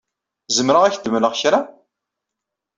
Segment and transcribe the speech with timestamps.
[0.55, 1.59] Zemreɣ ad ak-d-mleɣ kra?